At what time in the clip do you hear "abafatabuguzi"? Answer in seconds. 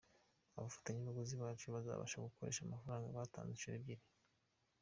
0.57-1.35